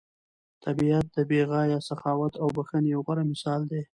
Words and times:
طبیعت 0.65 1.05
د 1.15 1.17
بې 1.29 1.41
غایه 1.51 1.79
سخاوت 1.89 2.33
او 2.41 2.47
بښنې 2.55 2.89
یو 2.93 3.01
غوره 3.05 3.23
مثال 3.31 3.61
دی. 3.71 3.81